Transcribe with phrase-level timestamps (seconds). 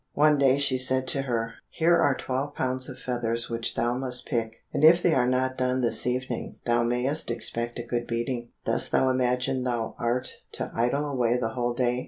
[0.15, 4.25] One day she said to her, "Here are twelve pounds of feathers which thou must
[4.25, 8.49] pick, and if they are not done this evening, thou mayst expect a good beating.
[8.65, 11.99] Dost thou imagine thou art to idle away the whole day?"